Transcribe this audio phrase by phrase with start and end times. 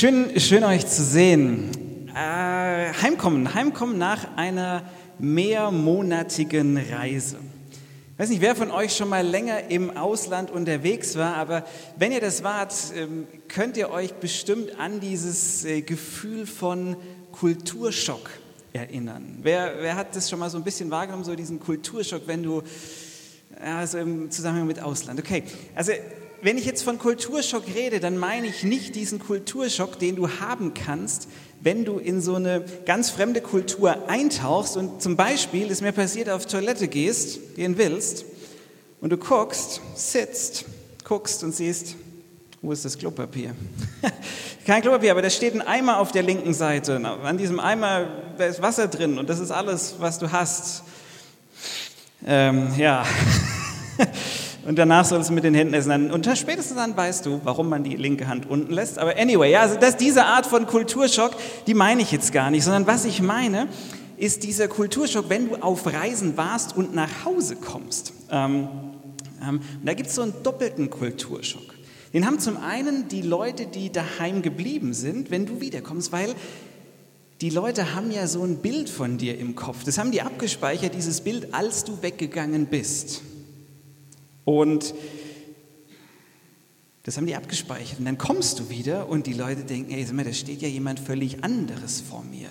[0.00, 1.72] Schön, schön euch zu sehen.
[2.14, 4.84] Äh, heimkommen, heimkommen nach einer
[5.18, 7.38] mehrmonatigen Reise.
[8.12, 11.64] Ich weiß nicht, wer von euch schon mal länger im Ausland unterwegs war, aber
[11.96, 16.96] wenn ihr das wart, ähm, könnt ihr euch bestimmt an dieses äh, Gefühl von
[17.32, 18.30] Kulturschock
[18.72, 19.40] erinnern.
[19.42, 22.62] Wer, wer hat das schon mal so ein bisschen wahrgenommen, so diesen Kulturschock, wenn du,
[23.60, 25.18] also im Zusammenhang mit Ausland?
[25.18, 25.42] Okay,
[25.74, 25.90] also
[26.42, 30.74] wenn ich jetzt von Kulturschock rede, dann meine ich nicht diesen Kulturschock, den du haben
[30.74, 31.28] kannst,
[31.60, 36.28] wenn du in so eine ganz fremde Kultur eintauchst und zum Beispiel, ist mir passiert,
[36.28, 38.24] auf Toilette gehst, gehen willst
[39.00, 40.64] und du guckst, sitzt,
[41.04, 41.96] guckst und siehst,
[42.62, 43.54] wo ist das Klopapier?
[44.66, 46.96] Kein Klopapier, aber da steht ein Eimer auf der linken Seite.
[46.96, 50.82] An diesem Eimer da ist Wasser drin und das ist alles, was du hast.
[52.26, 53.04] Ähm, ja.
[54.68, 56.10] und danach sollst du mit den Händen essen.
[56.10, 58.98] Und spätestens dann weißt du, warum man die linke Hand unten lässt.
[58.98, 61.34] Aber anyway, ja, also das, diese Art von Kulturschock,
[61.66, 63.68] die meine ich jetzt gar nicht, sondern was ich meine,
[64.18, 68.12] ist dieser Kulturschock, wenn du auf Reisen warst und nach Hause kommst.
[68.30, 68.68] Ähm,
[69.42, 71.74] ähm, da gibt es so einen doppelten Kulturschock.
[72.12, 76.34] Den haben zum einen die Leute, die daheim geblieben sind, wenn du wiederkommst, weil
[77.40, 79.84] die Leute haben ja so ein Bild von dir im Kopf.
[79.84, 83.22] Das haben die abgespeichert, dieses Bild, als du weggegangen bist.
[84.48, 84.94] Und
[87.02, 87.98] das haben die abgespeichert.
[87.98, 90.68] Und dann kommst du wieder und die Leute denken, ey, sag mal, da steht ja
[90.68, 92.48] jemand völlig anderes vor mir.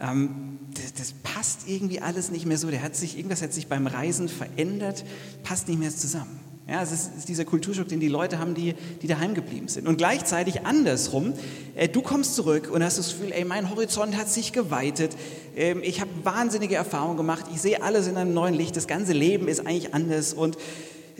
[0.00, 2.70] Ähm, das, das, passt irgendwie alles nicht mehr so.
[2.70, 5.04] Der hat sich, irgendwas hat sich beim Reisen verändert,
[5.42, 6.38] passt nicht mehr zusammen.
[6.68, 9.88] Ja, es ist, ist dieser Kulturschock, den die Leute haben, die, die daheim geblieben sind.
[9.88, 11.32] Und gleichzeitig andersrum,
[11.74, 15.16] äh, du kommst zurück und hast das Gefühl, ey, mein Horizont hat sich geweitet,
[15.56, 19.12] ähm, ich habe wahnsinnige Erfahrungen gemacht, ich sehe alles in einem neuen Licht, das ganze
[19.14, 20.58] Leben ist eigentlich anders und äh,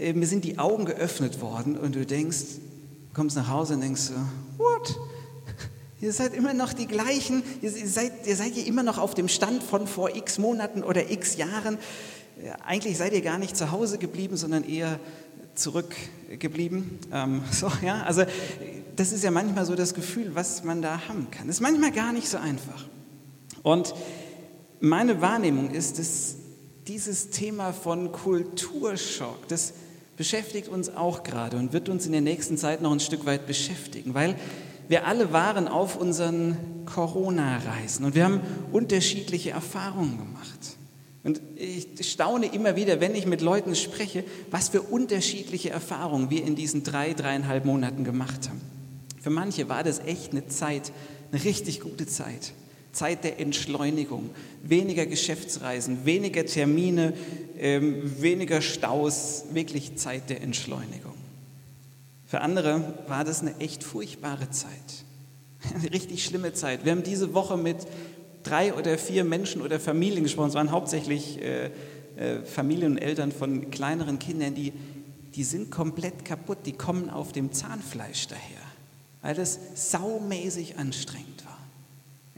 [0.01, 2.39] mir sind die Augen geöffnet worden und du denkst,
[3.13, 4.15] kommst nach Hause und denkst so,
[4.57, 4.99] what?
[6.01, 9.29] Ihr seid immer noch die gleichen, ihr seid, ihr seid ja immer noch auf dem
[9.29, 11.77] Stand von vor x Monaten oder x Jahren.
[12.65, 14.99] Eigentlich seid ihr gar nicht zu Hause geblieben, sondern eher
[15.55, 16.99] zurückgeblieben.
[17.13, 18.25] Ähm, so, ja, also
[18.97, 21.49] das ist ja manchmal so das Gefühl, was man da haben kann.
[21.49, 22.87] Das ist manchmal gar nicht so einfach.
[23.63, 23.95] Und
[24.81, 26.37] meine Wahrnehmung ist, dass
[26.89, 29.75] dieses Thema von Kulturschock, das
[30.21, 33.47] beschäftigt uns auch gerade und wird uns in der nächsten Zeit noch ein Stück weit
[33.47, 34.37] beschäftigen, weil
[34.87, 40.77] wir alle waren auf unseren Corona-Reisen und wir haben unterschiedliche Erfahrungen gemacht.
[41.25, 46.45] Und ich staune immer wieder, wenn ich mit Leuten spreche, was für unterschiedliche Erfahrungen wir
[46.45, 48.61] in diesen drei, dreieinhalb Monaten gemacht haben.
[49.23, 50.93] Für manche war das echt eine Zeit,
[51.33, 52.53] eine richtig gute Zeit.
[52.93, 54.31] Zeit der Entschleunigung,
[54.63, 57.15] weniger Geschäftsreisen, weniger Termine,
[57.59, 61.15] ähm, weniger Staus, wirklich Zeit der Entschleunigung.
[62.27, 64.71] Für andere war das eine echt furchtbare Zeit,
[65.75, 66.85] eine richtig schlimme Zeit.
[66.85, 67.77] Wir haben diese Woche mit
[68.43, 70.51] drei oder vier Menschen oder Familien gesprochen.
[70.51, 71.71] Es waren hauptsächlich äh,
[72.17, 74.73] äh, Familien und Eltern von kleineren Kindern, die,
[75.35, 78.63] die sind komplett kaputt, die kommen auf dem Zahnfleisch daher,
[79.23, 81.50] weil das saumäßig anstrengend war.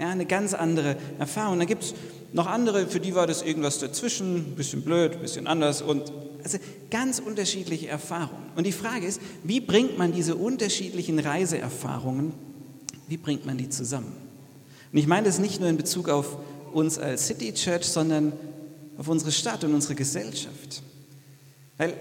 [0.03, 1.61] Ja, eine ganz andere Erfahrung.
[1.61, 1.95] Dann gibt es
[2.33, 6.13] noch andere, für die war das irgendwas dazwischen, ein bisschen blöd, ein bisschen anders und
[6.43, 6.59] also
[6.91, 8.51] ganz unterschiedliche Erfahrungen.
[8.57, 12.33] Und die Frage ist, wie bringt man diese unterschiedlichen Reiseerfahrungen,
[13.07, 14.13] wie bringt man die zusammen?
[14.91, 16.37] Und ich meine das nicht nur in Bezug auf
[16.73, 18.33] uns als City Church, sondern
[18.99, 20.83] auf unsere Stadt und unsere Gesellschaft.
[21.79, 21.95] Weil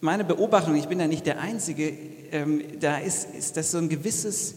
[0.00, 1.94] meine Beobachtung, ich bin da nicht der Einzige,
[2.30, 4.54] ähm, da ist, ist das so ein gewisses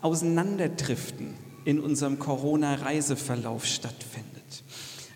[0.00, 4.34] Auseinanderdriften in unserem Corona-Reiseverlauf stattfindet.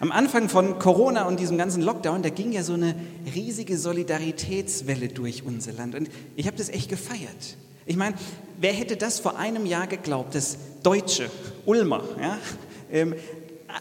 [0.01, 2.95] Am Anfang von Corona und diesem ganzen Lockdown, da ging ja so eine
[3.35, 5.97] riesige Solidaritätswelle durch unser Land.
[5.97, 7.57] Und ich habe das echt gefeiert.
[7.85, 8.15] Ich meine,
[8.61, 11.31] wer hätte das vor einem Jahr geglaubt, dass Deutsche,
[11.67, 12.39] Ulmer, ja,
[12.93, 13.15] ähm,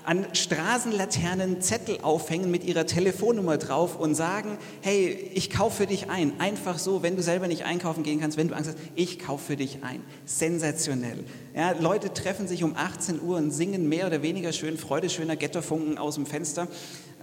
[0.04, 6.10] an Straßenlaternen Zettel aufhängen mit ihrer Telefonnummer drauf und sagen, hey, ich kaufe für dich
[6.10, 6.40] ein.
[6.40, 9.46] Einfach so, wenn du selber nicht einkaufen gehen kannst, wenn du Angst hast, ich kaufe
[9.46, 10.02] für dich ein.
[10.26, 11.24] Sensationell.
[11.56, 15.36] Ja, Leute treffen sich um 18 Uhr und singen mehr oder weniger schön Freude schöner
[15.36, 16.68] Ghettofunken aus dem Fenster.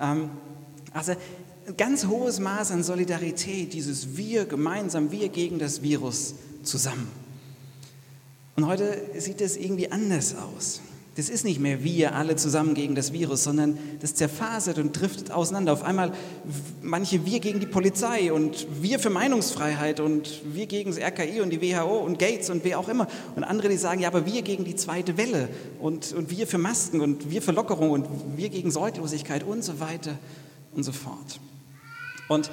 [0.01, 0.31] Ähm,
[0.93, 1.13] also
[1.67, 7.09] ein ganz hohes Maß an Solidarität, dieses Wir gemeinsam, wir gegen das Virus zusammen.
[8.57, 10.81] Und heute sieht es irgendwie anders aus.
[11.17, 15.31] Das ist nicht mehr wir alle zusammen gegen das Virus, sondern das zerfasert und driftet
[15.31, 15.73] auseinander.
[15.73, 16.13] Auf einmal
[16.83, 21.51] manche wir gegen die Polizei und wir für Meinungsfreiheit und wir gegen das RKI und
[21.51, 23.07] die WHO und Gates und wer auch immer.
[23.37, 26.59] Und andere, die sagen, ja, aber wir gegen die zweite Welle und, und wir für
[26.59, 28.07] Masken und wir für Lockerung und
[28.37, 30.19] wir gegen Sorglosigkeit und so weiter
[30.73, 31.39] und so fort.
[32.29, 32.51] Und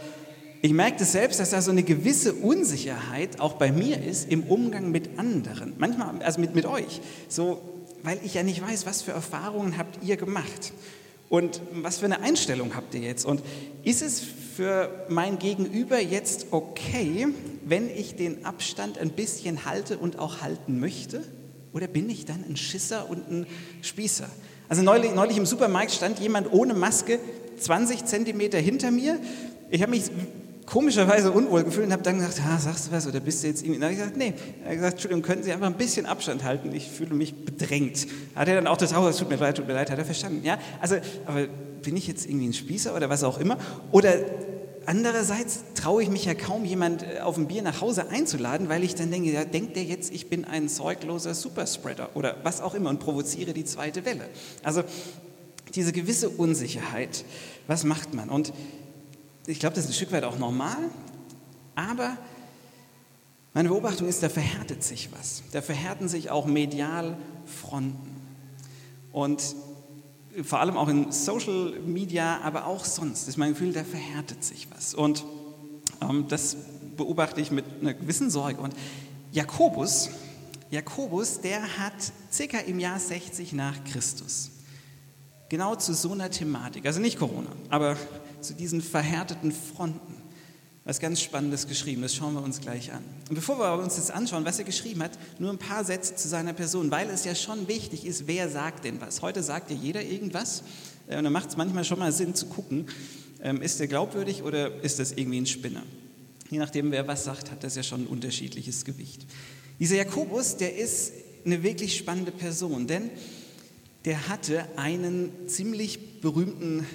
[0.62, 4.44] ich merke das selbst, dass da so eine gewisse Unsicherheit auch bei mir ist im
[4.44, 5.74] Umgang mit anderen.
[5.80, 7.02] Manchmal, also mit, mit euch.
[7.28, 7.60] So,
[8.04, 10.74] weil ich ja nicht weiß, was für Erfahrungen habt ihr gemacht.
[11.30, 13.26] Und was für eine Einstellung habt ihr jetzt?
[13.26, 13.42] Und
[13.84, 17.28] ist es für mein Gegenüber jetzt okay,
[17.64, 21.24] wenn ich den Abstand ein bisschen halte und auch halten möchte?
[21.74, 23.48] Oder bin ich dann ein Schisser und ein
[23.82, 24.30] Spießer?
[24.68, 27.20] Also neulich, neulich im Supermarkt stand jemand ohne Maske
[27.60, 29.20] 20 Zentimeter hinter mir.
[29.70, 30.04] Ich habe mich
[30.72, 33.62] komischerweise unwohl gefühlt und habe dann gesagt, ah, sagst du was oder bist du jetzt
[33.62, 33.82] irgendwie?
[33.82, 34.34] Dann habe ich gesagt, nee.
[34.64, 36.74] Er hat gesagt, Entschuldigung, können Sie einfach ein bisschen Abstand halten?
[36.74, 38.08] Ich fühle mich bedrängt.
[38.36, 40.06] Hat er dann auch das, oh, es tut mir leid, tut mir leid, hat er
[40.06, 40.46] verstanden.
[40.46, 40.96] Ja, also,
[41.26, 41.48] aber
[41.82, 43.58] bin ich jetzt irgendwie ein Spießer oder was auch immer?
[43.92, 44.14] Oder
[44.86, 48.86] andererseits traue ich mich ja kaum, jemand äh, auf ein Bier nach Hause einzuladen, weil
[48.86, 52.76] ich dann denke, ja, denkt der jetzt, ich bin ein zeugloser Superspreader oder was auch
[52.76, 54.30] immer und provoziere die zweite Welle.
[54.64, 54.84] Also
[55.76, 57.26] diese gewisse Unsicherheit,
[57.68, 58.30] was macht man?
[58.30, 58.54] Und
[59.48, 60.78] ich glaube, das ist ein Stück weit auch normal,
[61.76, 62.18] aber
[63.54, 65.44] meine Beobachtung ist, da verhärtet sich was.
[65.52, 68.16] Da verhärten sich auch medial Fronten.
[69.12, 69.56] Und
[70.44, 74.68] vor allem auch in Social Media, aber auch sonst ist mein Gefühl, da verhärtet sich
[74.72, 74.94] was.
[74.94, 75.26] Und
[76.02, 76.56] ähm, das
[76.96, 78.62] beobachte ich mit einer gewissen Sorge.
[78.62, 78.74] Und
[79.32, 80.10] Jakobus,
[80.70, 81.94] Jakobus, der hat
[82.32, 84.52] circa im Jahr 60 nach Christus
[85.52, 87.98] genau zu so einer Thematik, also nicht Corona, aber
[88.42, 90.16] zu diesen verhärteten Fronten,
[90.84, 92.02] was ganz Spannendes geschrieben.
[92.02, 93.04] Das schauen wir uns gleich an.
[93.30, 96.28] Und bevor wir uns das anschauen, was er geschrieben hat, nur ein paar Sätze zu
[96.28, 99.22] seiner Person, weil es ja schon wichtig ist, wer sagt denn was.
[99.22, 100.64] Heute sagt ja jeder irgendwas
[101.08, 102.88] äh, und dann macht es manchmal schon mal Sinn zu gucken,
[103.42, 105.84] ähm, ist der glaubwürdig oder ist das irgendwie ein Spinner.
[106.50, 109.26] Je nachdem, wer was sagt, hat das ja schon ein unterschiedliches Gewicht.
[109.80, 111.14] Dieser Jakobus, der ist
[111.46, 113.10] eine wirklich spannende Person, denn
[114.06, 116.86] der hatte einen ziemlich berühmten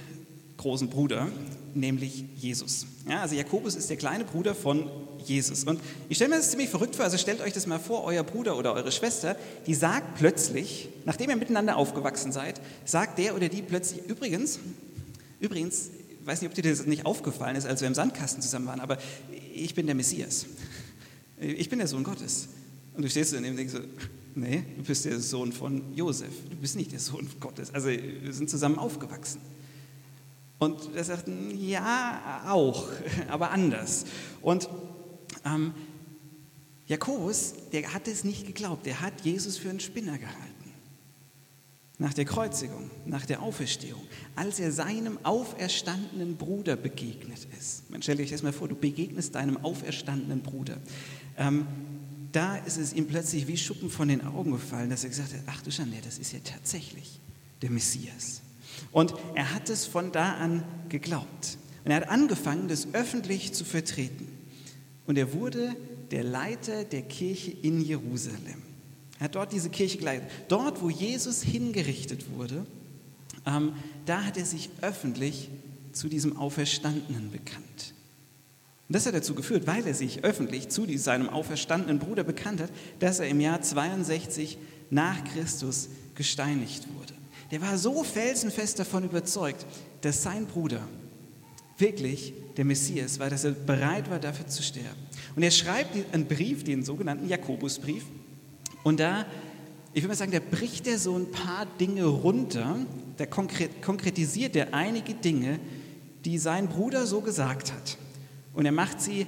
[0.57, 1.29] großen Bruder,
[1.75, 2.87] nämlich Jesus.
[3.09, 4.91] Ja, also Jakobus ist der kleine Bruder von
[5.25, 5.65] Jesus.
[5.65, 8.23] Und ich stelle mir das ziemlich verrückt vor, also stellt euch das mal vor, euer
[8.23, 9.37] Bruder oder eure Schwester,
[9.67, 14.59] die sagt plötzlich, nachdem ihr miteinander aufgewachsen seid, sagt der oder die plötzlich, übrigens,
[15.41, 18.67] übrigens, ich weiß nicht, ob dir das nicht aufgefallen ist, als wir im Sandkasten zusammen
[18.67, 18.99] waren, aber
[19.55, 20.47] ich bin der Messias.
[21.39, 22.49] Ich bin der Sohn Gottes.
[22.97, 23.81] Und du stehst daneben und denkst so,
[24.35, 26.33] nee, du bist der Sohn von Josef.
[26.49, 27.73] Du bist nicht der Sohn Gottes.
[27.75, 29.41] Also wir sind zusammen aufgewachsen.
[30.59, 32.89] Und er sagt, ja, auch,
[33.29, 34.05] aber anders.
[34.41, 34.69] Und
[35.45, 35.75] ähm,
[36.87, 38.87] Jakobus, der hat es nicht geglaubt.
[38.87, 40.53] Der hat Jesus für einen Spinner gehalten.
[41.99, 44.03] Nach der Kreuzigung, nach der Auferstehung,
[44.35, 47.91] als er seinem auferstandenen Bruder begegnet ist.
[47.91, 50.77] Man stellt euch das mal vor, du begegnest deinem auferstandenen Bruder.
[51.39, 51.67] Ähm,
[52.33, 55.41] da ist es ihm plötzlich wie Schuppen von den Augen gefallen, dass er gesagt hat,
[55.47, 57.19] ach du Schande, das ist ja tatsächlich
[57.63, 58.43] der Messias.
[58.93, 61.59] Und er hat es von da an geglaubt.
[61.85, 64.29] Und er hat angefangen, das öffentlich zu vertreten.
[65.07, 65.77] Und er wurde
[66.11, 68.63] der Leiter der Kirche in Jerusalem.
[69.19, 70.29] Er hat dort diese Kirche geleitet.
[70.49, 72.67] Dort, wo Jesus hingerichtet wurde,
[73.47, 73.73] ähm,
[74.05, 75.49] da hat er sich öffentlich
[75.93, 77.95] zu diesem Auferstandenen bekannt.
[78.89, 82.71] Und das hat dazu geführt, weil er sich öffentlich zu seinem auferstandenen Bruder bekannt hat,
[83.01, 84.59] dass er im Jahr 62
[84.91, 87.15] nach Christus gesteinigt wurde.
[87.51, 89.67] Der war so felsenfest davon überzeugt,
[90.01, 90.81] dass sein Bruder
[91.79, 94.97] wirklich der Messias war, dass er bereit war, dafür zu sterben.
[95.35, 98.05] Und er schreibt einen Brief, den sogenannten Jakobusbrief.
[98.83, 99.27] Und da,
[99.93, 102.79] ich würde mal sagen, da bricht er so ein paar Dinge runter,
[103.19, 105.59] da konkretisiert er einige Dinge,
[106.25, 107.99] die sein Bruder so gesagt hat.
[108.55, 109.27] Und er macht sie,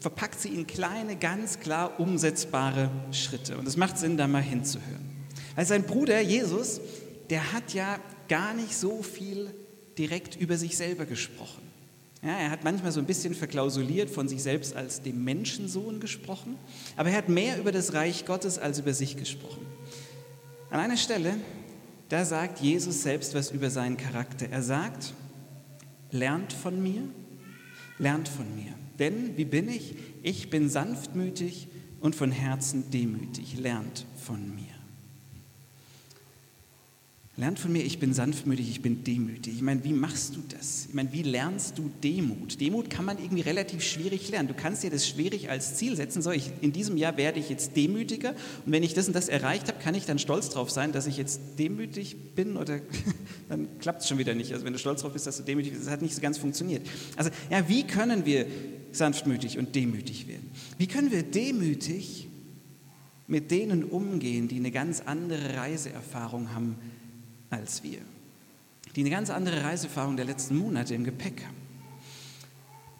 [0.00, 3.56] verpackt sie in kleine, ganz klar umsetzbare Schritte.
[3.56, 5.10] Und es macht Sinn, da mal hinzuhören.
[5.56, 6.80] Also sein Bruder Jesus,
[7.30, 9.50] der hat ja gar nicht so viel
[9.96, 11.62] direkt über sich selber gesprochen.
[12.22, 16.56] Ja, er hat manchmal so ein bisschen verklausuliert von sich selbst als dem Menschensohn gesprochen,
[16.96, 19.64] aber er hat mehr über das Reich Gottes als über sich gesprochen.
[20.68, 21.34] An einer Stelle,
[22.10, 24.48] da sagt Jesus selbst was über seinen Charakter.
[24.50, 25.14] Er sagt,
[26.10, 27.02] lernt von mir,
[27.98, 28.74] lernt von mir.
[28.98, 29.94] Denn, wie bin ich?
[30.22, 31.68] Ich bin sanftmütig
[32.00, 33.56] und von Herzen demütig.
[33.58, 34.69] Lernt von mir.
[37.40, 39.54] Lernt von mir, ich bin sanftmütig, ich bin demütig.
[39.54, 40.84] Ich meine, wie machst du das?
[40.88, 42.60] Ich meine, wie lernst du Demut?
[42.60, 44.46] Demut kann man irgendwie relativ schwierig lernen.
[44.46, 46.20] Du kannst dir das schwierig als Ziel setzen.
[46.20, 48.34] So, ich, in diesem Jahr werde ich jetzt demütiger
[48.66, 51.06] und wenn ich das und das erreicht habe, kann ich dann stolz drauf sein, dass
[51.06, 52.80] ich jetzt demütig bin oder
[53.48, 54.52] dann klappt es schon wieder nicht.
[54.52, 56.36] Also wenn du stolz drauf bist, dass du demütig bist, das hat nicht so ganz
[56.36, 56.86] funktioniert.
[57.16, 58.44] Also ja, wie können wir
[58.92, 60.50] sanftmütig und demütig werden?
[60.76, 62.28] Wie können wir demütig
[63.28, 66.76] mit denen umgehen, die eine ganz andere Reiseerfahrung haben
[67.50, 67.98] als wir,
[68.96, 71.56] die eine ganz andere Reiseerfahrung der letzten Monate im Gepäck haben.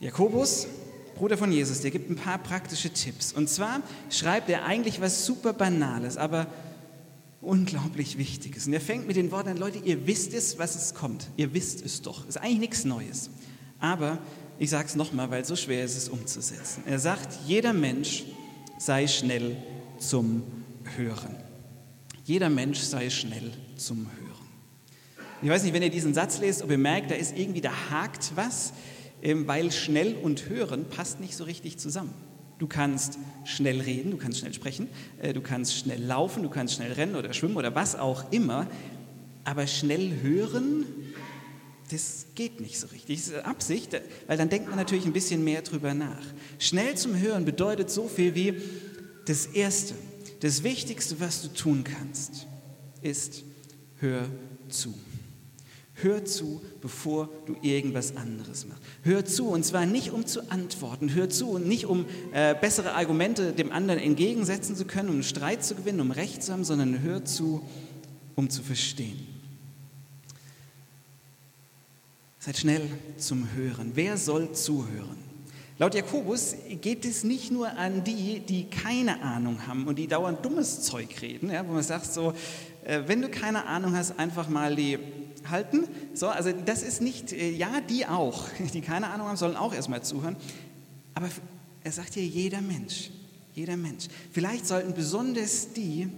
[0.00, 0.66] Jakobus,
[1.14, 3.32] Bruder von Jesus, der gibt ein paar praktische Tipps.
[3.32, 6.46] Und zwar schreibt er eigentlich was super Banales, aber
[7.42, 8.66] unglaublich Wichtiges.
[8.66, 11.28] Und er fängt mit den Worten an, Leute, ihr wisst es, was es kommt.
[11.36, 12.26] Ihr wisst es doch.
[12.26, 13.30] Ist eigentlich nichts Neues.
[13.78, 14.18] Aber
[14.58, 16.82] ich sage es nochmal, weil so schwer ist es umzusetzen.
[16.86, 18.24] Er sagt, jeder Mensch
[18.78, 19.56] sei schnell
[19.98, 20.42] zum
[20.96, 21.36] Hören.
[22.24, 24.29] Jeder Mensch sei schnell zum Hören.
[25.42, 27.72] Ich weiß nicht, wenn ihr diesen Satz lest, ob ihr merkt, da ist irgendwie, da
[27.90, 28.74] hakt was,
[29.22, 32.12] ähm, weil schnell und hören passt nicht so richtig zusammen.
[32.58, 36.74] Du kannst schnell reden, du kannst schnell sprechen, äh, du kannst schnell laufen, du kannst
[36.74, 38.66] schnell rennen oder schwimmen oder was auch immer,
[39.44, 40.84] aber schnell hören,
[41.90, 43.16] das geht nicht so richtig.
[43.16, 46.22] Das ist Absicht, weil dann denkt man natürlich ein bisschen mehr drüber nach.
[46.58, 48.60] Schnell zum Hören bedeutet so viel wie
[49.24, 49.94] das Erste,
[50.40, 52.46] das Wichtigste, was du tun kannst,
[53.00, 53.42] ist,
[54.00, 54.26] hör
[54.68, 54.94] zu.
[56.02, 58.82] Hör zu, bevor du irgendwas anderes machst.
[59.02, 61.14] Hör zu, und zwar nicht um zu antworten.
[61.14, 65.22] Hör zu und nicht um äh, bessere Argumente dem anderen entgegensetzen zu können, um einen
[65.24, 67.62] Streit zu gewinnen, um Recht zu haben, sondern hör zu,
[68.36, 69.26] um zu verstehen.
[72.38, 72.82] Seid schnell
[73.18, 73.92] zum Hören.
[73.94, 75.18] Wer soll zuhören?
[75.80, 80.44] Laut Jakobus geht es nicht nur an die, die keine Ahnung haben und die dauernd
[80.44, 82.34] dummes Zeug reden, ja, wo man sagt so,
[82.84, 84.98] äh, wenn du keine Ahnung hast, einfach mal die
[85.48, 85.86] halten.
[86.14, 89.72] So, also das ist nicht, äh, ja, die auch, die keine Ahnung haben, sollen auch
[89.72, 90.36] erstmal zuhören.
[91.14, 91.28] Aber
[91.82, 93.10] er sagt hier jeder Mensch,
[93.54, 94.08] jeder Mensch.
[94.32, 96.08] Vielleicht sollten besonders die,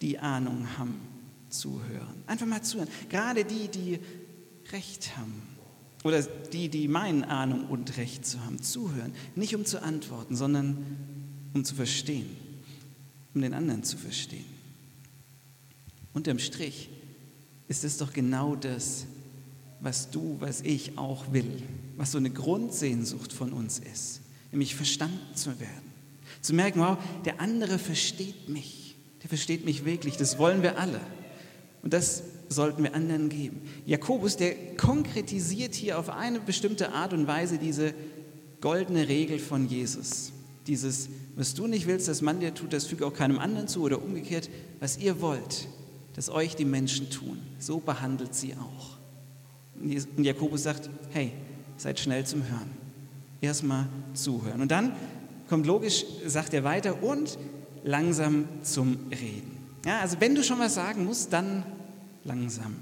[0.00, 1.00] die Ahnung haben,
[1.48, 2.22] zuhören.
[2.26, 2.88] Einfach mal zuhören.
[3.08, 3.98] Gerade die, die
[4.72, 5.42] Recht haben.
[6.04, 9.12] Oder die, die meinen, Ahnung und Recht zu haben, zuhören.
[9.34, 10.78] Nicht um zu antworten, sondern
[11.54, 12.28] um zu verstehen.
[13.34, 14.44] Um den anderen zu verstehen.
[16.12, 16.88] Unterm Strich
[17.68, 19.06] ist es doch genau das,
[19.80, 21.62] was du, was ich auch will,
[21.96, 24.20] was so eine Grundsehnsucht von uns ist,
[24.52, 25.92] nämlich verstanden zu werden.
[26.40, 31.00] Zu merken, wow, der andere versteht mich, der versteht mich wirklich, das wollen wir alle.
[31.82, 33.60] Und das sollten wir anderen geben.
[33.84, 37.94] Jakobus, der konkretisiert hier auf eine bestimmte Art und Weise diese
[38.60, 40.32] goldene Regel von Jesus.
[40.66, 43.82] Dieses, was du nicht willst, dass man dir tut, das füge auch keinem anderen zu
[43.82, 45.68] oder umgekehrt, was ihr wollt,
[46.16, 47.38] das euch die Menschen tun.
[47.58, 48.96] So behandelt sie auch.
[49.78, 51.32] Und Jakobus sagt, hey,
[51.76, 52.70] seid schnell zum Hören.
[53.42, 54.62] Erstmal zuhören.
[54.62, 54.92] Und dann
[55.48, 57.38] kommt logisch, sagt er weiter, und
[57.84, 59.58] langsam zum Reden.
[59.84, 61.62] Ja, also wenn du schon was sagen musst, dann
[62.24, 62.76] langsam,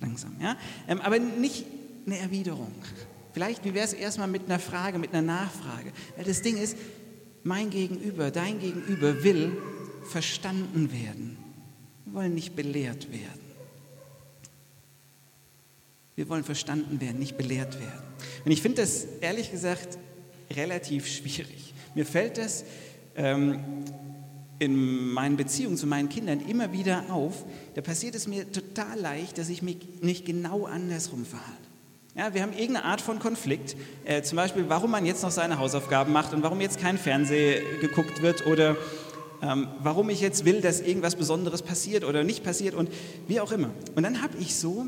[0.00, 0.34] langsam.
[0.40, 0.56] Ja?
[0.88, 1.66] Ähm, aber nicht
[2.06, 2.72] eine Erwiderung.
[3.34, 5.92] Vielleicht, wie wäre es erstmal mit einer Frage, mit einer Nachfrage?
[6.16, 6.76] Weil das Ding ist,
[7.44, 9.56] mein Gegenüber, dein Gegenüber will
[10.04, 11.36] verstanden werden.
[12.08, 13.40] Wir wollen nicht belehrt werden.
[16.16, 18.02] Wir wollen verstanden werden, nicht belehrt werden.
[18.44, 19.98] Und ich finde das ehrlich gesagt
[20.50, 21.74] relativ schwierig.
[21.94, 22.64] Mir fällt das
[23.14, 23.60] ähm,
[24.58, 27.44] in meinen Beziehungen zu meinen Kindern immer wieder auf.
[27.74, 31.52] Da passiert es mir total leicht, dass ich mich nicht genau andersrum verhalte.
[32.16, 35.58] Ja, wir haben irgendeine Art von Konflikt, äh, zum Beispiel, warum man jetzt noch seine
[35.58, 38.76] Hausaufgaben macht und warum jetzt kein Fernsehen geguckt wird oder
[39.42, 42.90] ähm, warum ich jetzt will, dass irgendwas Besonderes passiert oder nicht passiert und
[43.26, 43.70] wie auch immer.
[43.94, 44.86] Und dann habe ich so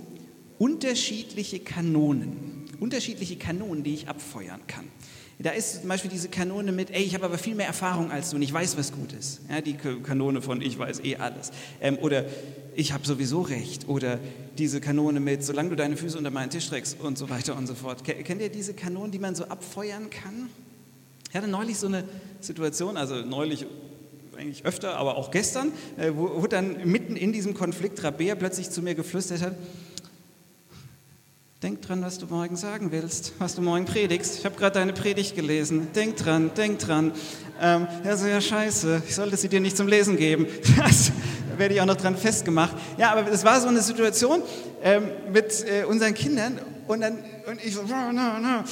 [0.59, 4.87] unterschiedliche Kanonen, unterschiedliche Kanonen, die ich abfeuern kann.
[5.43, 8.29] Da ist zum Beispiel diese Kanone mit, ey, ich habe aber viel mehr Erfahrung als
[8.29, 9.41] du und ich weiß, was gut ist.
[9.49, 11.51] Ja, die Kanone von, ich weiß eh alles.
[11.81, 12.27] Ähm, oder
[12.77, 13.89] ich habe sowieso recht.
[13.89, 14.19] Oder
[14.59, 17.67] diese Kanone mit, solange du deine Füße unter meinen Tisch streckst und so weiter und
[17.67, 18.05] so fort.
[18.05, 20.51] Kennt ihr diese Kanonen, die man so abfeuern kann?
[21.31, 22.05] Ich hatte neulich so eine
[22.41, 23.65] Situation, also neulich
[24.41, 28.71] eigentlich öfter, aber auch gestern, äh, wo, wo dann mitten in diesem Konflikt Rabea plötzlich
[28.71, 29.55] zu mir geflüstert hat,
[31.63, 34.39] Denk dran, was du morgen sagen willst, was du morgen predigst.
[34.39, 35.89] Ich habe gerade deine Predigt gelesen.
[35.95, 37.13] Denk dran, denk dran.
[37.61, 40.47] Ähm, ja, so ja, scheiße, ich sollte sie dir nicht zum Lesen geben.
[40.79, 41.13] Das
[41.59, 42.75] werde ich auch noch dran festgemacht.
[42.97, 44.41] Ja, aber es war so eine Situation
[44.83, 48.65] ähm, mit äh, unseren Kindern und dann und ich so, no, no.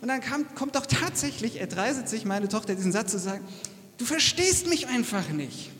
[0.00, 3.44] Und dann kam, kommt doch tatsächlich, erdreiset sich meine Tochter diesen Satz zu sagen,
[3.98, 5.70] Du verstehst mich einfach nicht.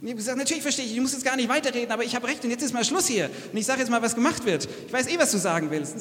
[0.00, 2.16] Und ich habe gesagt, natürlich verstehe ich, ich muss jetzt gar nicht weiterreden, aber ich
[2.16, 3.30] habe recht und jetzt ist mal Schluss hier.
[3.52, 4.68] Und ich sage jetzt mal, was gemacht wird.
[4.86, 5.94] Ich weiß eh, was du sagen willst.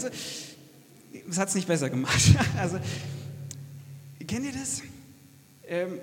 [1.27, 2.21] Das hat es nicht besser gemacht.
[2.57, 2.79] Also,
[4.27, 4.81] kennt ihr das?
[5.67, 5.99] Ähm,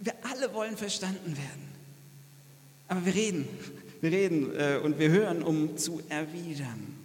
[0.00, 1.68] wir alle wollen verstanden werden.
[2.88, 3.46] Aber wir reden.
[4.00, 6.96] Wir reden äh, und wir hören, um zu erwidern.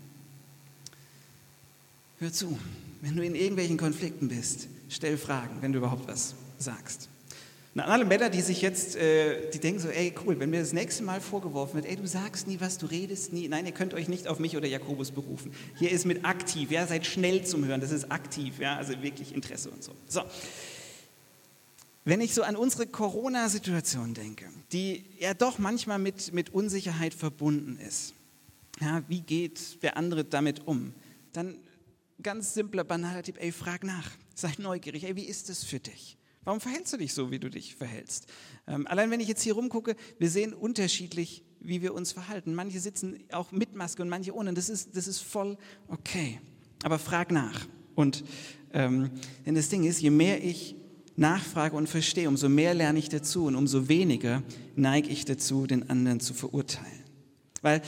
[2.20, 2.58] Hör zu.
[3.02, 7.10] Wenn du in irgendwelchen Konflikten bist, stell Fragen, wenn du überhaupt was sagst.
[7.76, 10.72] Und alle Männer, die sich jetzt, äh, die denken so, ey cool, wenn mir das
[10.72, 13.94] nächste Mal vorgeworfen wird, ey du sagst nie was, du redest nie, nein, ihr könnt
[13.94, 15.52] euch nicht auf mich oder Jakobus berufen.
[15.78, 19.36] Hier ist mit aktiv, ja, seid schnell zum Hören, das ist aktiv, ja, also wirklich
[19.36, 19.92] Interesse und so.
[20.08, 20.22] So,
[22.06, 27.78] wenn ich so an unsere Corona-Situation denke, die ja doch manchmal mit, mit Unsicherheit verbunden
[27.86, 28.14] ist,
[28.80, 30.94] ja, wie geht der andere damit um,
[31.34, 31.58] dann
[32.24, 36.18] ganz simpler, banaler Tipp, ey, frag nach, sei neugierig, ey, wie ist es für dich?
[36.46, 38.28] Warum verhältst du dich so, wie du dich verhältst?
[38.68, 42.54] Ähm, allein wenn ich jetzt hier rumgucke, wir sehen unterschiedlich, wie wir uns verhalten.
[42.54, 44.54] Manche sitzen auch mit Maske und manche ohne.
[44.54, 46.40] Das ist, das ist voll okay.
[46.84, 47.68] Aber frag nach.
[47.96, 48.24] Und
[48.74, 49.10] ähm,
[49.46, 50.76] denn das Ding ist, je mehr ich
[51.16, 54.44] nachfrage und verstehe, umso mehr lerne ich dazu und umso weniger
[54.76, 57.04] neige ich dazu, den anderen zu verurteilen.
[57.62, 57.82] Weil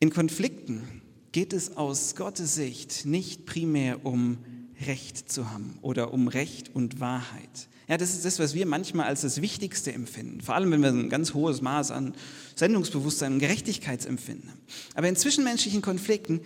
[0.00, 4.38] in Konflikten geht es aus Gottes Sicht nicht primär um
[4.82, 7.68] Recht zu haben oder um Recht und Wahrheit.
[7.88, 10.40] Ja, das ist das, was wir manchmal als das Wichtigste empfinden.
[10.40, 12.14] Vor allem, wenn wir ein ganz hohes Maß an
[12.54, 14.60] Sendungsbewusstsein und Gerechtigkeitsempfinden haben.
[14.94, 16.40] Aber in zwischenmenschlichen Konflikten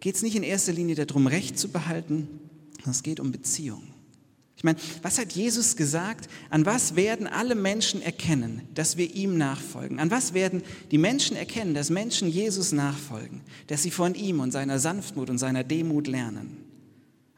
[0.00, 2.28] geht es nicht in erster Linie darum, Recht zu behalten,
[2.72, 3.82] sondern es geht um Beziehung.
[4.56, 6.28] Ich meine, was hat Jesus gesagt?
[6.50, 9.98] An was werden alle Menschen erkennen, dass wir ihm nachfolgen?
[9.98, 13.40] An was werden die Menschen erkennen, dass Menschen Jesus nachfolgen?
[13.68, 16.69] Dass sie von ihm und seiner Sanftmut und seiner Demut lernen?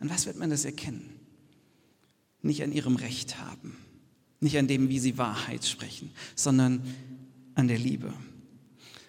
[0.03, 1.09] An was wird man das erkennen?
[2.43, 3.77] Nicht an ihrem Recht haben,
[4.41, 6.83] nicht an dem, wie sie Wahrheit sprechen, sondern
[7.55, 8.13] an der Liebe.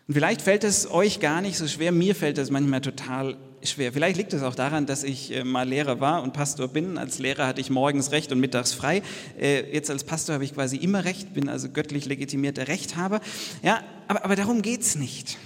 [0.08, 3.92] Und vielleicht fällt es euch gar nicht so schwer, mir fällt es manchmal total schwer.
[3.92, 7.00] Vielleicht liegt es auch daran, dass ich äh, mal Lehrer war und Pastor bin.
[7.00, 9.02] Als Lehrer hatte ich morgens Recht und mittags frei.
[9.42, 13.20] Äh, jetzt als Pastor habe ich quasi immer Recht, bin also göttlich legitimierter Rechthaber.
[13.64, 15.40] Ja, aber, aber darum geht es nicht.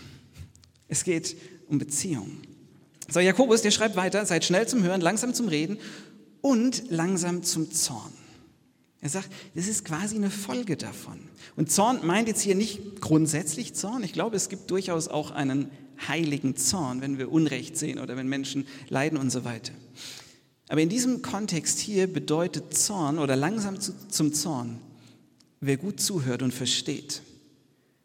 [0.89, 1.37] Es geht
[1.69, 2.41] um Beziehung.
[3.09, 5.77] So, Jakobus, der schreibt weiter, seid schnell zum Hören, langsam zum Reden
[6.41, 8.11] und langsam zum Zorn.
[8.99, 11.19] Er sagt, das ist quasi eine Folge davon.
[11.55, 14.03] Und Zorn meint jetzt hier nicht grundsätzlich Zorn.
[14.03, 15.69] Ich glaube, es gibt durchaus auch einen
[16.07, 19.73] heiligen Zorn, wenn wir Unrecht sehen oder wenn Menschen leiden und so weiter.
[20.67, 24.81] Aber in diesem Kontext hier bedeutet Zorn oder langsam zum Zorn,
[25.61, 27.21] wer gut zuhört und versteht,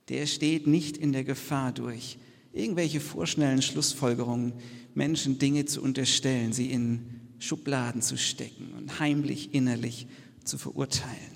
[0.08, 2.18] der steht nicht in der Gefahr durch
[2.52, 4.52] irgendwelche vorschnellen Schlussfolgerungen,
[4.94, 10.06] Menschen Dinge zu unterstellen, sie in Schubladen zu stecken und heimlich innerlich
[10.44, 11.32] zu verurteilen.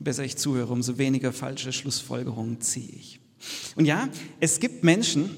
[0.00, 3.20] Besser ich zuhöre, umso weniger falsche Schlussfolgerungen ziehe ich.
[3.76, 4.08] Und ja,
[4.40, 5.30] es gibt Menschen,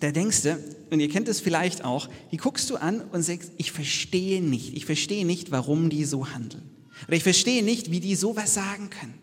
[0.00, 0.58] da denkst du,
[0.90, 4.74] und ihr kennt es vielleicht auch, die guckst du an und sagst, ich verstehe nicht,
[4.74, 6.68] ich verstehe nicht, warum die so handeln.
[7.06, 9.14] Oder ich verstehe nicht, wie die sowas sagen können.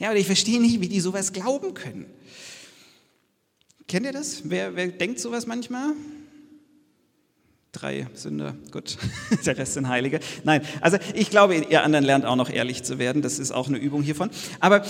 [0.00, 2.06] Ja, oder ich verstehe nicht, wie die sowas glauben können.
[3.86, 4.42] Kennt ihr das?
[4.44, 5.92] Wer, wer denkt sowas manchmal?
[7.74, 8.96] Drei Sünder, gut,
[9.46, 10.20] der Rest sind Heilige.
[10.44, 13.66] Nein, also ich glaube, ihr anderen lernt auch noch ehrlich zu werden, das ist auch
[13.66, 14.30] eine Übung hiervon.
[14.60, 14.84] Aber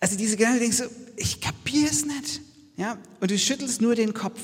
[0.00, 0.84] also diese Gedanken, denkst du,
[1.16, 2.42] ich kapiere es nicht.
[2.76, 2.98] Ja?
[3.20, 4.38] Und du schüttelst nur den Kopf.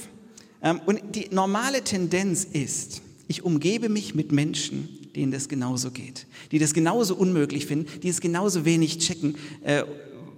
[0.63, 6.27] Ähm, und die normale Tendenz ist, ich umgebe mich mit Menschen, denen das genauso geht,
[6.51, 9.85] die das genauso unmöglich finden, die es genauso wenig checken, äh,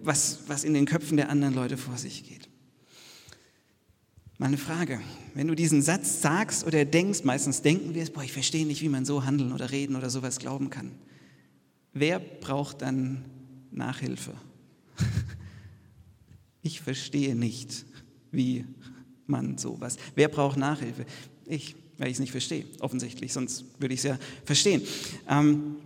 [0.03, 2.50] was, was in den Köpfen der anderen Leute vor sich geht.
[4.41, 5.03] Mal eine Frage.
[5.35, 8.81] Wenn du diesen Satz sagst oder denkst, meistens denken wir es, boah, ich verstehe nicht,
[8.81, 10.93] wie man so handeln oder reden oder sowas glauben kann.
[11.93, 13.27] Wer braucht dann
[13.71, 14.33] Nachhilfe?
[16.63, 17.87] Ich verstehe nicht,
[18.33, 18.67] wie
[19.27, 19.97] man sowas.
[20.15, 21.07] Wer braucht Nachhilfe?
[21.47, 24.83] Ich, weil ich es nicht verstehe, offensichtlich, sonst würde ich es ja verstehen.
[25.27, 25.77] Ähm,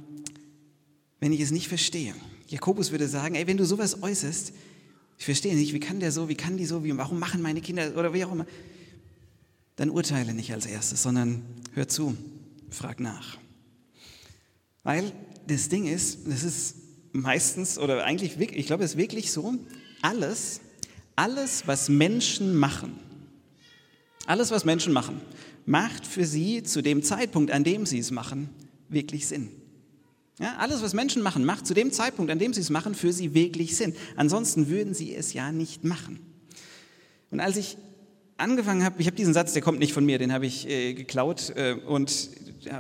[1.20, 2.12] wenn ich es nicht verstehe,
[2.48, 4.52] Jakobus würde sagen, ey, wenn du sowas äußerst,
[5.18, 7.61] ich verstehe nicht, wie kann der so, wie kann die so, wie, warum machen meine
[7.61, 8.46] Kinder oder wie auch immer,
[9.77, 12.16] dann urteile nicht als erstes, sondern hör zu,
[12.70, 13.38] frag nach.
[14.83, 15.12] Weil
[15.46, 16.77] das Ding ist, das ist
[17.12, 19.55] meistens oder eigentlich, ich glaube, es ist wirklich so,
[20.03, 20.61] alles,
[21.16, 22.98] alles, was Menschen machen,
[24.27, 25.20] alles, was Menschen machen,
[25.66, 28.50] macht für sie zu dem Zeitpunkt, an dem sie es machen,
[28.88, 29.48] wirklich Sinn.
[30.40, 33.12] Ja, alles, was Menschen machen, macht zu dem Zeitpunkt, an dem sie es machen, für
[33.12, 33.94] sie wirklich Sinn.
[34.16, 36.18] Ansonsten würden sie es ja nicht machen.
[37.30, 37.76] Und als ich
[38.36, 40.94] angefangen habe, ich habe diesen Satz, der kommt nicht von mir, den habe ich äh,
[40.94, 42.30] geklaut äh, und,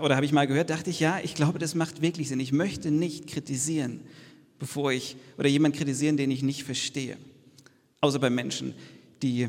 [0.02, 2.40] oder habe ich mal gehört, dachte ich, ja, ich glaube, das macht wirklich Sinn.
[2.40, 4.00] Ich möchte nicht kritisieren,
[4.58, 7.16] bevor ich, oder jemanden kritisieren, den ich nicht verstehe.
[8.00, 8.74] Außer bei Menschen,
[9.22, 9.48] die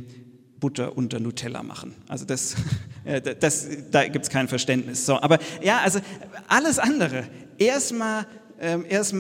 [0.60, 1.96] Butter unter Nutella machen.
[2.08, 2.56] Also das,
[3.40, 5.08] das, da gibt es kein Verständnis.
[5.08, 6.00] So, aber ja, also
[6.48, 7.26] alles andere
[7.58, 8.28] erstmal
[8.60, 9.14] ähm, erst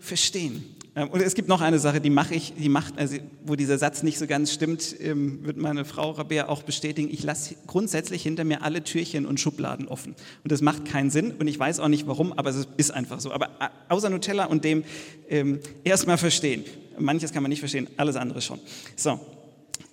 [0.00, 3.56] verstehen Ähm, und es gibt noch eine Sache, die mache ich, die macht, also wo
[3.56, 7.08] dieser Satz nicht so ganz stimmt, ähm, wird meine Frau Rabea auch bestätigen.
[7.10, 10.14] Ich lasse grundsätzlich hinter mir alle Türchen und Schubladen offen.
[10.44, 13.20] Und das macht keinen Sinn und ich weiß auch nicht warum, aber es ist einfach
[13.20, 13.32] so.
[13.32, 14.84] Aber äh, außer Nutella und dem
[15.28, 16.64] ähm, erstmal verstehen.
[16.98, 18.60] Manches kann man nicht verstehen, alles andere schon.
[18.94, 19.18] So,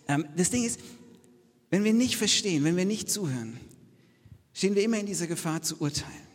[0.07, 0.79] ähm, das Ding ist,
[1.71, 3.57] wenn wir nicht verstehen, wenn wir nicht zuhören,
[4.53, 6.30] stehen wir immer in dieser Gefahr zu urteilen.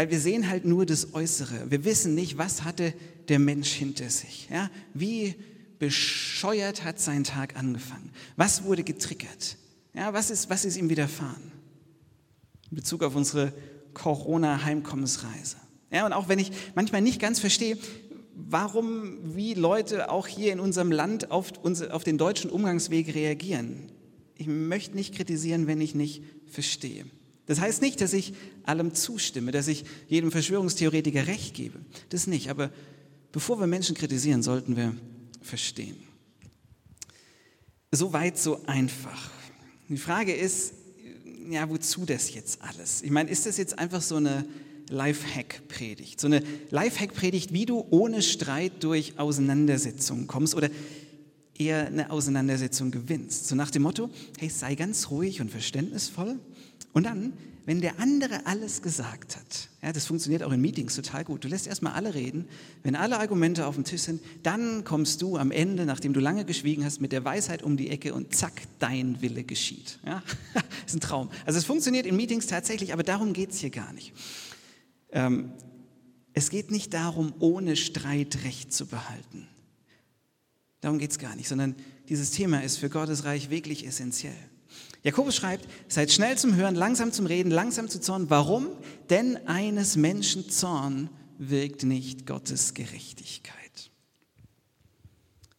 [0.00, 1.70] Weil wir sehen halt nur das Äußere.
[1.70, 2.94] Wir wissen nicht, was hatte
[3.28, 4.48] der Mensch hinter sich.
[4.50, 4.70] Ja?
[4.94, 5.34] Wie
[5.78, 8.10] bescheuert hat sein Tag angefangen?
[8.34, 9.58] Was wurde getriggert?
[9.92, 11.52] Ja, was, ist, was ist ihm widerfahren?
[12.70, 13.52] In Bezug auf unsere
[13.92, 15.58] Corona-Heimkommensreise.
[15.92, 17.76] Ja, und auch wenn ich manchmal nicht ganz verstehe,
[18.34, 21.52] warum, wie Leute auch hier in unserem Land auf,
[21.90, 23.92] auf den deutschen Umgangsweg reagieren.
[24.38, 27.04] Ich möchte nicht kritisieren, wenn ich nicht verstehe.
[27.46, 28.32] Das heißt nicht, dass ich
[28.64, 31.80] allem zustimme, dass ich jedem Verschwörungstheoretiker recht gebe.
[32.10, 32.48] Das nicht.
[32.48, 32.70] Aber
[33.32, 34.94] bevor wir Menschen kritisieren, sollten wir
[35.42, 35.96] verstehen.
[37.92, 39.30] So weit, so einfach.
[39.88, 40.74] Die Frage ist,
[41.50, 43.02] ja, wozu das jetzt alles?
[43.02, 44.46] Ich meine, ist das jetzt einfach so eine
[44.88, 46.20] Lifehack-Predigt?
[46.20, 50.70] So eine Lifehack-Predigt, wie du ohne Streit durch Auseinandersetzungen kommst oder
[51.58, 53.48] eher eine Auseinandersetzung gewinnst.
[53.48, 56.38] So nach dem Motto, hey, sei ganz ruhig und verständnisvoll
[56.92, 57.32] und dann,
[57.66, 61.48] wenn der andere alles gesagt hat, ja, das funktioniert auch in Meetings total gut, du
[61.48, 62.46] lässt erstmal alle reden,
[62.82, 66.44] wenn alle Argumente auf dem Tisch sind, dann kommst du am Ende, nachdem du lange
[66.44, 69.98] geschwiegen hast, mit der Weisheit um die Ecke und zack, dein Wille geschieht.
[70.04, 70.22] Ja?
[70.54, 71.30] Das ist ein Traum.
[71.46, 74.12] Also es funktioniert in Meetings tatsächlich, aber darum geht es hier gar nicht.
[75.12, 75.52] Ähm,
[76.32, 79.46] es geht nicht darum, ohne Streit Recht zu behalten.
[80.80, 81.76] Darum geht es gar nicht, sondern
[82.08, 84.34] dieses Thema ist für Gottes Reich wirklich essentiell.
[85.02, 88.28] Jakobus schreibt, seid schnell zum Hören, langsam zum Reden, langsam zu zorn.
[88.28, 88.68] Warum?
[89.08, 91.08] Denn eines Menschen Zorn
[91.38, 93.90] wirkt nicht Gottes Gerechtigkeit.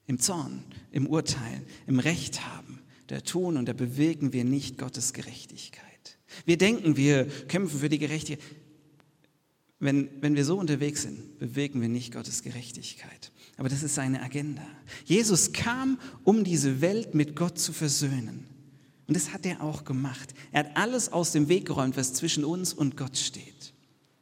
[0.05, 5.13] Im Zorn, im Urteil, im Recht haben, da tun und da bewirken wir nicht Gottes
[5.13, 6.17] Gerechtigkeit.
[6.45, 8.45] Wir denken, wir kämpfen für die Gerechtigkeit.
[9.79, 13.31] Wenn, wenn wir so unterwegs sind, bewirken wir nicht Gottes Gerechtigkeit.
[13.57, 14.65] Aber das ist seine Agenda.
[15.05, 18.45] Jesus kam, um diese Welt mit Gott zu versöhnen.
[19.07, 20.33] Und das hat er auch gemacht.
[20.51, 23.73] Er hat alles aus dem Weg geräumt, was zwischen uns und Gott steht.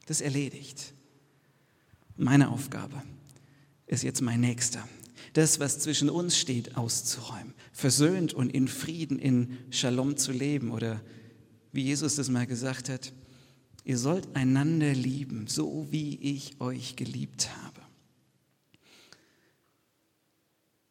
[0.05, 0.93] Das erledigt.
[2.17, 3.01] Meine Aufgabe
[3.87, 4.87] ist jetzt mein Nächster.
[5.33, 7.53] Das, was zwischen uns steht, auszuräumen.
[7.71, 10.71] Versöhnt und in Frieden, in Shalom zu leben.
[10.71, 11.01] Oder
[11.71, 13.13] wie Jesus das mal gesagt hat,
[13.83, 17.78] ihr sollt einander lieben, so wie ich euch geliebt habe.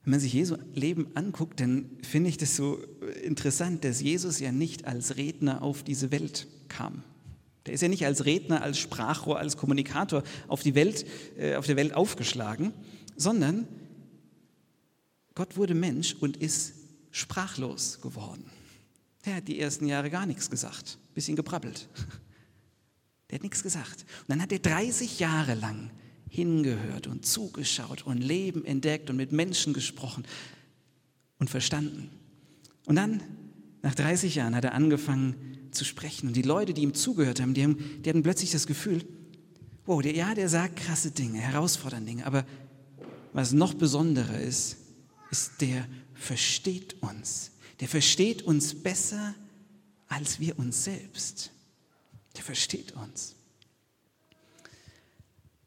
[0.09, 2.79] Wenn man sich Jesu Leben anguckt, dann finde ich das so
[3.25, 7.03] interessant, dass Jesus ja nicht als Redner auf diese Welt kam.
[7.67, 11.05] Der ist ja nicht als Redner, als Sprachrohr, als Kommunikator auf, die Welt,
[11.37, 12.73] äh, auf der Welt aufgeschlagen,
[13.17, 13.69] sondern
[15.35, 16.73] Gott wurde Mensch und ist
[17.11, 18.47] sprachlos geworden.
[19.27, 21.87] Der hat die ersten Jahre gar nichts gesagt, bisschen geprabbelt.
[23.29, 24.07] Der hat nichts gesagt.
[24.23, 25.91] Und dann hat er 30 Jahre lang
[26.29, 30.25] hingehört und zugeschaut und Leben entdeckt und mit Menschen gesprochen
[31.39, 32.11] und verstanden.
[32.87, 33.23] Und dann,
[33.83, 35.35] nach 30 Jahren, hat er angefangen
[35.71, 36.29] zu sprechen.
[36.29, 39.05] Und die Leute, die ihm zugehört haben, die, haben, die hatten plötzlich das Gefühl,
[39.87, 42.45] wow, der, ja, der sagt krasse Dinge, herausfordernde Dinge, aber
[43.33, 44.77] was noch besonderer ist,
[45.31, 47.53] ist, der versteht uns.
[47.81, 49.35] Der versteht uns besser
[50.09, 51.51] als wir uns selbst.
[52.37, 53.35] Der versteht uns.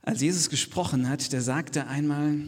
[0.04, 2.40] Als Jesus gesprochen hat, der sagte einmal,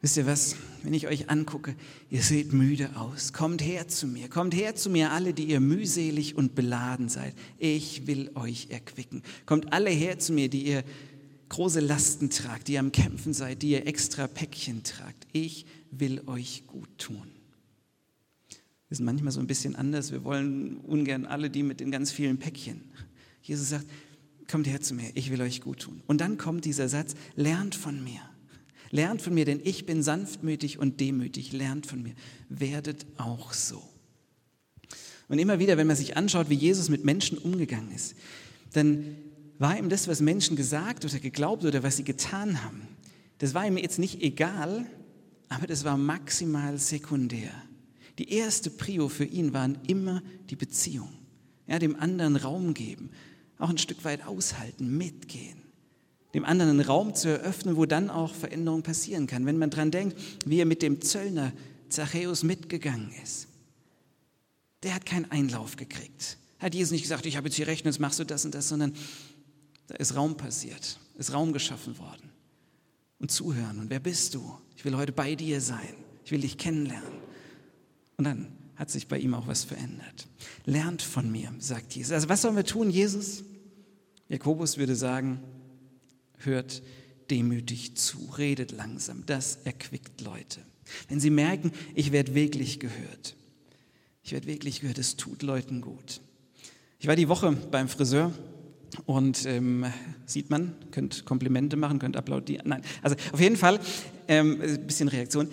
[0.00, 1.74] wisst ihr was, wenn ich euch angucke,
[2.10, 5.58] ihr seht müde aus, kommt her zu mir, kommt her zu mir alle, die ihr
[5.58, 7.34] mühselig und beladen seid.
[7.58, 9.22] Ich will euch erquicken.
[9.46, 10.84] Kommt alle her zu mir, die ihr
[11.48, 15.26] große Lasten tragt, die ihr am Kämpfen seid, die ihr extra Päckchen tragt.
[15.32, 17.26] Ich will euch gut tun.
[18.88, 20.12] Wir sind manchmal so ein bisschen anders.
[20.12, 22.80] Wir wollen ungern alle die mit den ganz vielen Päckchen.
[23.42, 23.86] Jesus sagt,
[24.48, 26.02] kommt her zu mir, ich will euch gut tun.
[26.06, 28.20] Und dann kommt dieser Satz, lernt von mir.
[28.90, 31.52] Lernt von mir, denn ich bin sanftmütig und demütig.
[31.52, 32.14] Lernt von mir.
[32.48, 33.82] Werdet auch so.
[35.28, 38.14] Und immer wieder, wenn man sich anschaut, wie Jesus mit Menschen umgegangen ist,
[38.72, 39.16] dann
[39.58, 42.88] war ihm das, was Menschen gesagt oder geglaubt oder was sie getan haben,
[43.38, 44.86] das war ihm jetzt nicht egal,
[45.48, 47.50] aber das war maximal sekundär.
[48.18, 51.10] Die erste Prio für ihn waren immer die Beziehung.
[51.66, 53.10] Ja, dem anderen Raum geben,
[53.58, 55.62] auch ein Stück weit aushalten, mitgehen.
[56.34, 59.46] Dem anderen einen Raum zu eröffnen, wo dann auch Veränderung passieren kann.
[59.46, 61.52] Wenn man daran denkt, wie er mit dem Zöllner
[61.88, 63.48] Zachäus mitgegangen ist.
[64.82, 66.36] Der hat keinen Einlauf gekriegt.
[66.58, 68.68] Hat Jesus nicht gesagt, ich habe jetzt hier Rechnung, jetzt machst du das und das,
[68.68, 68.92] sondern
[69.86, 72.30] da ist Raum passiert, ist Raum geschaffen worden.
[73.18, 73.78] und zuhören.
[73.78, 74.58] Und wer bist du?
[74.76, 75.94] Ich will heute bei dir sein.
[76.24, 77.12] Ich will dich kennenlernen.
[78.16, 80.28] Und dann hat sich bei ihm auch was verändert.
[80.66, 82.12] Lernt von mir, sagt Jesus.
[82.12, 83.42] Also was sollen wir tun, Jesus?
[84.28, 85.40] Jakobus würde sagen,
[86.38, 86.82] hört
[87.30, 89.24] demütig zu, redet langsam.
[89.26, 90.60] Das erquickt Leute.
[91.08, 93.36] Wenn sie merken, ich werde wirklich gehört.
[94.22, 96.20] Ich werde wirklich gehört, es tut Leuten gut.
[96.98, 98.32] Ich war die Woche beim Friseur
[99.06, 99.86] und ähm,
[100.26, 102.68] sieht man, könnt Komplimente machen, könnt applaudieren.
[102.68, 103.80] Nein, also auf jeden Fall
[104.26, 105.48] ähm, ein bisschen Reaktion.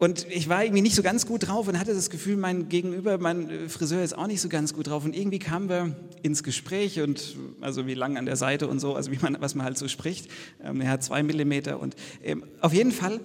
[0.00, 3.18] Und ich war irgendwie nicht so ganz gut drauf und hatte das Gefühl, mein Gegenüber,
[3.18, 5.04] mein Friseur ist auch nicht so ganz gut drauf.
[5.04, 8.94] Und irgendwie kamen wir ins Gespräch und also wie lang an der Seite und so,
[8.94, 10.30] also wie man, was man halt so spricht.
[10.64, 13.20] Ähm, er hat zwei Millimeter und ähm, auf jeden Fall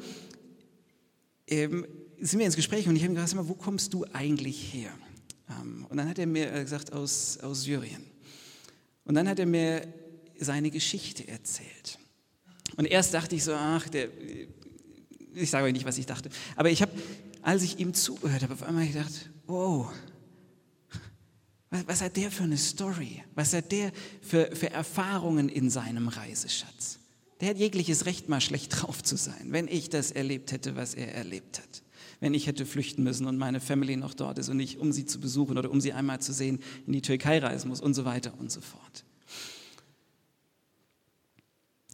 [1.48, 1.88] ähm,
[2.20, 4.92] sind wir ins Gespräch und ich habe ihm gesagt, wo kommst du eigentlich her?
[5.50, 8.06] Ähm, und dann hat er mir äh, gesagt, aus, aus Syrien.
[9.06, 9.82] Und dann hat er mir
[10.38, 12.00] seine Geschichte erzählt.
[12.76, 14.10] Und erst dachte ich so, ach, der,
[15.36, 16.92] ich sage euch nicht, was ich dachte, aber ich habe,
[17.42, 19.92] als ich ihm zugehört habe, auf einmal gedacht, wow,
[21.70, 23.24] was, was, hat der für eine Story?
[23.34, 27.00] Was hat der für, für Erfahrungen in seinem Reiseschatz?
[27.42, 30.94] Der hat jegliches Recht, mal schlecht drauf zu sein, wenn ich das erlebt hätte, was
[30.94, 31.84] er erlebt hat.
[32.22, 35.06] Wenn ich hätte flüchten müssen und meine Family noch dort ist und ich, um sie
[35.06, 38.06] zu besuchen oder um sie einmal zu sehen, in die Türkei reisen muss und so
[38.06, 39.04] weiter und so fort.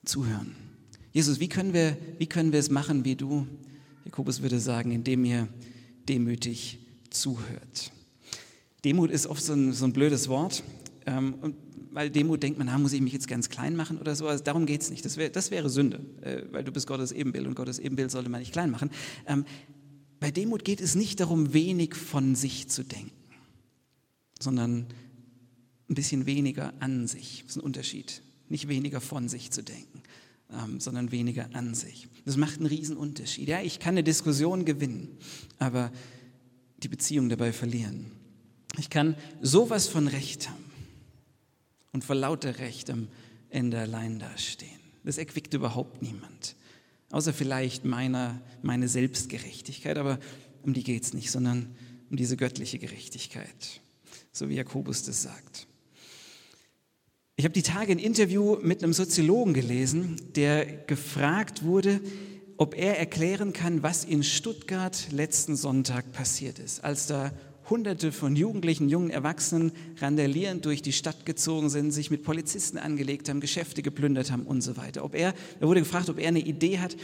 [0.06, 0.71] Zuhören.
[1.14, 3.46] Jesus, wie können wir, wie können wir es machen wie du?
[4.06, 5.48] Jakobus würde sagen, indem ihr
[6.08, 7.92] demütig zuhört.
[8.86, 10.64] Demut ist oft so ein, so ein blödes Wort.
[11.06, 11.56] Ähm, und
[11.92, 14.26] weil Demut denkt man, na, muss ich mich jetzt ganz klein machen oder so.
[14.28, 15.04] Also darum geht es nicht.
[15.04, 18.30] Das, wär, das wäre Sünde, äh, weil du bist Gottes Ebenbild und Gottes Ebenbild sollte
[18.30, 18.90] man nicht klein machen.
[19.28, 19.44] Ähm,
[20.22, 23.12] bei Demut geht es nicht darum, wenig von sich zu denken,
[24.40, 24.86] sondern
[25.90, 27.42] ein bisschen weniger an sich.
[27.44, 28.22] Das ist ein Unterschied.
[28.48, 30.02] Nicht weniger von sich zu denken
[30.52, 32.08] ähm, sondern weniger an sich.
[32.26, 33.48] Das macht einen riesen Unterschied.
[33.48, 35.18] Ja, ich kann eine Diskussion gewinnen,
[35.60, 35.92] aber
[36.84, 38.12] die Beziehung dabei verlieren.
[38.78, 40.64] Ich kann sowas von Recht haben
[41.92, 43.08] und vor lauter Recht am
[43.50, 44.80] Ende allein dastehen.
[45.04, 46.56] Das erquickt überhaupt niemand.
[47.12, 50.20] Außer vielleicht meiner, meine Selbstgerechtigkeit, aber
[50.64, 51.76] um die geht es nicht, sondern
[52.10, 53.82] um diese göttliche Gerechtigkeit,
[54.32, 55.68] so wie Jakobus das sagt.
[57.36, 62.02] Ich habe die Tage ein Interview mit einem Soziologen gelesen, der gefragt wurde,
[62.58, 67.32] ob er erklären kann, was in Stuttgart letzten Sonntag passiert ist, als da
[67.70, 73.30] Hunderte von Jugendlichen, jungen Erwachsenen randalierend durch die Stadt gezogen sind, sich mit Polizisten angelegt
[73.30, 75.04] haben, Geschäfte geplündert haben und so weiter.
[75.06, 76.98] Ob er, er wurde gefragt, ob er eine Idee hat,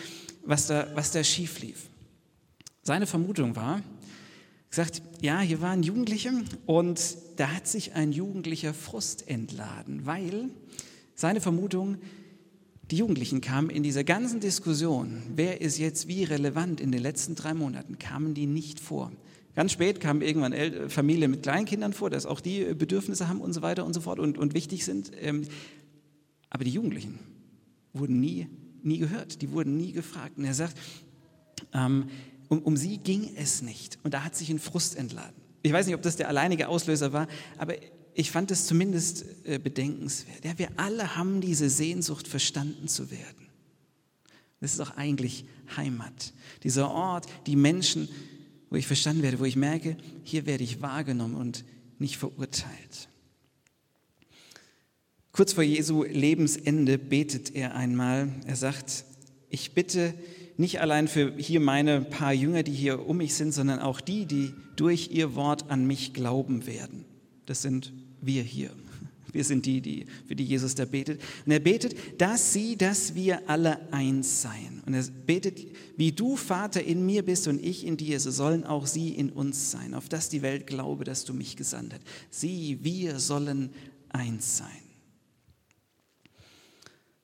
[0.45, 1.89] was da, was da schief lief.
[2.83, 3.81] Seine Vermutung war,
[4.69, 6.31] gesagt, ja, hier waren Jugendliche
[6.65, 10.49] und da hat sich ein Jugendlicher Frust entladen, weil
[11.15, 11.97] seine Vermutung,
[12.91, 17.35] die Jugendlichen kamen in dieser ganzen Diskussion, wer ist jetzt wie relevant in den letzten
[17.35, 19.11] drei Monaten, kamen die nicht vor.
[19.55, 23.53] Ganz spät kamen irgendwann El Familien mit Kleinkindern vor, dass auch die Bedürfnisse haben und
[23.53, 25.11] so weiter und so fort und, und wichtig sind.
[25.19, 25.45] Ähm,
[26.51, 27.17] aber die Jugendlichen
[27.93, 28.47] wurden nie,
[28.83, 30.37] nie gehört, die wurden nie gefragt.
[30.37, 30.77] Und er sagt,
[31.73, 32.05] ähm,
[32.49, 33.97] um, um sie ging es nicht.
[34.03, 35.35] Und da hat sich ein Frust entladen.
[35.63, 37.75] Ich weiß nicht, ob das der alleinige Auslöser war, aber
[38.13, 40.43] ich fand es zumindest äh, bedenkenswert.
[40.43, 43.47] Ja, wir alle haben diese Sehnsucht, verstanden zu werden.
[44.59, 46.33] Das ist auch eigentlich Heimat.
[46.63, 48.09] Dieser Ort, die Menschen,
[48.69, 51.63] wo ich verstanden werde, wo ich merke, hier werde ich wahrgenommen und
[51.99, 53.09] nicht verurteilt.
[55.31, 58.29] Kurz vor Jesu Lebensende betet er einmal.
[58.47, 59.05] Er sagt,
[59.49, 60.15] ich bitte
[60.57, 64.25] nicht allein für hier meine paar Jünger, die hier um mich sind, sondern auch die,
[64.25, 67.05] die durch ihr Wort an mich glauben werden.
[67.45, 68.71] Das sind wir hier.
[69.33, 71.21] Wir sind die, die, für die Jesus da betet.
[71.45, 74.81] Und er betet, dass sie, dass wir alle eins seien.
[74.85, 75.67] Und er betet,
[75.97, 79.29] wie du, Vater, in mir bist und ich in dir, so sollen auch sie in
[79.29, 82.03] uns sein, auf dass die Welt glaube, dass du mich gesandt hast.
[82.31, 83.69] Sie, wir sollen
[84.09, 84.86] eins sein.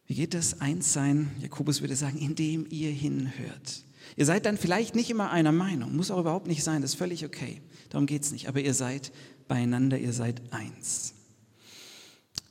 [0.08, 1.32] Wie geht das Einssein?
[1.40, 3.84] Jakobus würde sagen, indem ihr hinhört.
[4.16, 6.98] Ihr seid dann vielleicht nicht immer einer Meinung, muss auch überhaupt nicht sein, das ist
[6.98, 7.62] völlig okay.
[7.90, 8.48] Darum geht es nicht.
[8.48, 9.12] Aber ihr seid
[9.48, 11.14] beieinander, ihr seid eins.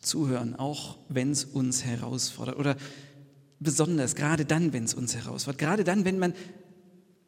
[0.01, 2.59] Zuhören, auch wenn es uns herausfordert.
[2.59, 2.77] Oder
[3.61, 5.59] besonders, gerade dann, wenn es uns herausfordert.
[5.59, 6.35] Gerade dann, wenn man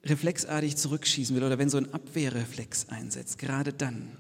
[0.04, 3.38] reflexartig zurückschießen will oder wenn so ein Abwehrreflex einsetzt.
[3.38, 4.16] Gerade dann.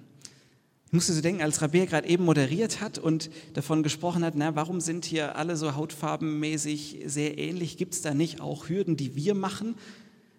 [0.94, 4.80] Musste so denken, als Rabea gerade eben moderiert hat und davon gesprochen hat, na, warum
[4.80, 7.76] sind hier alle so hautfarbenmäßig sehr ähnlich?
[7.76, 9.74] Gibt es da nicht auch Hürden, die wir machen?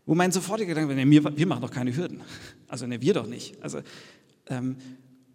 [0.05, 2.21] Wo mein sofortiger Gedanke war, nee, wir, wir machen doch keine Hürden.
[2.67, 3.61] Also ne, wir doch nicht.
[3.61, 3.81] Also,
[4.47, 4.77] ähm,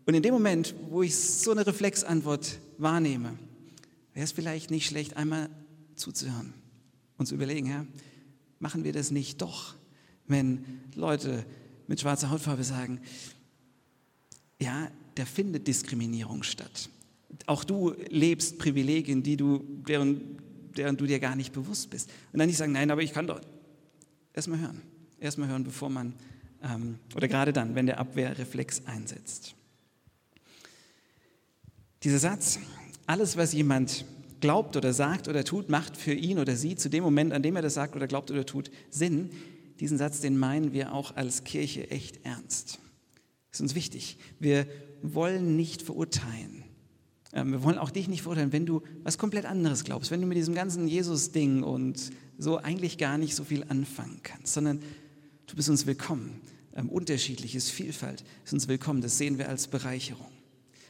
[0.06, 3.38] und in dem Moment, wo ich so eine Reflexantwort wahrnehme,
[4.14, 5.50] wäre es vielleicht nicht schlecht, einmal
[5.96, 6.54] zuzuhören
[7.20, 7.86] uns überlegen, Herr,
[8.58, 9.74] machen wir das nicht doch,
[10.26, 11.44] wenn Leute
[11.86, 13.00] mit schwarzer Hautfarbe sagen,
[14.58, 16.88] ja, da findet Diskriminierung statt.
[17.46, 20.38] Auch du lebst Privilegien, die du, deren,
[20.76, 22.10] deren du dir gar nicht bewusst bist.
[22.32, 23.40] Und dann nicht sagen, nein, aber ich kann doch.
[24.32, 24.82] Erstmal hören.
[25.18, 26.14] Erstmal hören, bevor man,
[26.62, 29.54] ähm, oder gerade dann, wenn der Abwehrreflex einsetzt.
[32.02, 32.58] Dieser Satz,
[33.06, 34.04] alles, was jemand
[34.40, 37.56] glaubt oder sagt oder tut, macht für ihn oder sie zu dem Moment, an dem
[37.56, 39.30] er das sagt oder glaubt oder tut, Sinn.
[39.80, 42.78] Diesen Satz, den meinen wir auch als Kirche echt ernst.
[43.50, 44.18] Das ist uns wichtig.
[44.38, 44.66] Wir
[45.02, 46.64] wollen nicht verurteilen.
[47.32, 50.26] Ähm, wir wollen auch dich nicht verurteilen, wenn du was komplett anderes glaubst, wenn du
[50.26, 54.80] mit diesem ganzen Jesus-Ding und so eigentlich gar nicht so viel anfangen kannst, sondern
[55.46, 56.40] du bist uns willkommen.
[56.74, 59.00] Ähm, unterschiedliches, Vielfalt ist uns willkommen.
[59.00, 60.30] Das sehen wir als Bereicherung.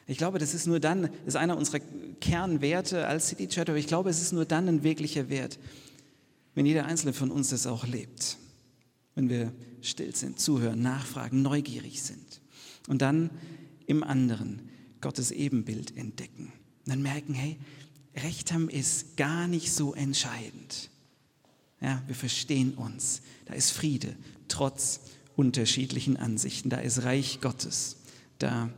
[0.07, 1.81] Ich glaube, das ist nur dann, das ist einer unserer
[2.21, 5.59] Kernwerte als City Church, aber ich glaube, es ist nur dann ein wirklicher Wert,
[6.55, 8.37] wenn jeder Einzelne von uns das auch lebt.
[9.15, 12.40] Wenn wir still sind, zuhören, nachfragen, neugierig sind.
[12.91, 13.31] Und dann
[13.87, 14.69] im anderen
[15.01, 16.47] Gottes Ebenbild entdecken.
[16.85, 17.57] Und dann merken, hey,
[18.17, 20.91] Recht haben ist gar nicht so entscheidend.
[21.81, 23.23] Ja, wir verstehen uns.
[23.45, 24.17] Da ist Friede,
[24.49, 25.03] trotz
[25.37, 26.69] unterschiedlichen Ansichten.
[26.69, 27.99] Da ist Reich Gottes.
[28.41, 28.69] Da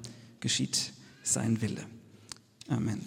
[0.41, 1.87] geschieht sein Wille.
[2.69, 3.01] Amen.